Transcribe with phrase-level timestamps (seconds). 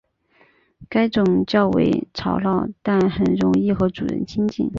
[0.89, 4.67] 该种较为吵闹但很容易和主人亲近。